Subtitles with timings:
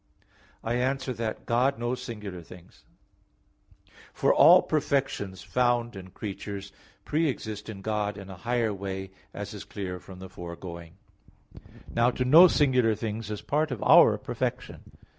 [0.63, 2.85] I answer that, God knows singular things.
[4.13, 6.71] For all perfections found in creatures
[7.05, 10.95] pre exist in God in a higher way, as is clear from the foregoing
[11.53, 11.59] (Q.
[11.61, 11.77] 4, A.
[11.89, 11.93] 2).
[11.93, 14.85] Now to know singular things is part of our perfection.